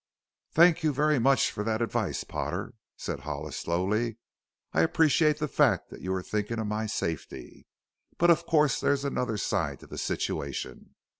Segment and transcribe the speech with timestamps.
[0.51, 4.17] "Thank you very much for that advice, Potter," said Hollis slowly.
[4.73, 7.67] "I appreciate the fact that you are thinking of my safety.
[8.17, 10.95] But of course there is another side to the situation.